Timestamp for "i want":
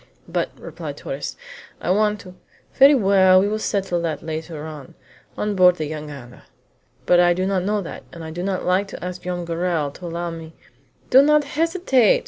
1.79-2.21